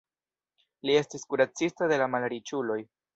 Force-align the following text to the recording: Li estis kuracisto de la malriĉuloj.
Li 0.89 0.95
estis 1.01 1.27
kuracisto 1.33 1.89
de 1.93 2.01
la 2.05 2.09
malriĉuloj. 2.15 2.79